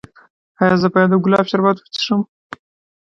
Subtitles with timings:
[0.61, 2.21] ایا زه باید د ګلاب شربت وڅښم؟